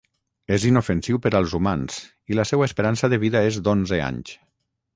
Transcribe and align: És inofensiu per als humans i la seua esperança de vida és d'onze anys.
És 0.55 0.63
inofensiu 0.69 1.19
per 1.25 1.31
als 1.39 1.53
humans 1.59 1.99
i 2.33 2.39
la 2.39 2.45
seua 2.53 2.69
esperança 2.71 3.11
de 3.15 3.23
vida 3.25 3.45
és 3.51 3.61
d'onze 3.69 4.01
anys. 4.07 4.33